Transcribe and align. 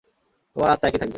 তোমার 0.55 0.69
আত্মা 0.69 0.87
একই 0.87 0.97
থাকবে। 0.97 1.09